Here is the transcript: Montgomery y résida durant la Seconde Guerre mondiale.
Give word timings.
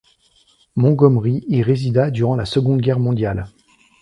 Montgomery 0.75 1.43
y 1.47 1.61
résida 1.61 2.09
durant 2.09 2.35
la 2.35 2.45
Seconde 2.45 2.81
Guerre 2.81 2.97
mondiale. 2.97 3.47